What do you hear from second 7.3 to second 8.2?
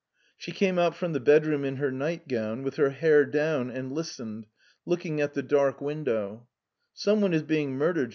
is being murdered!"